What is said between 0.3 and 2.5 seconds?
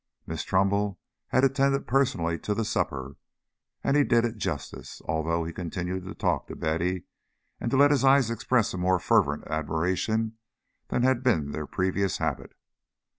Trumbull had attended personally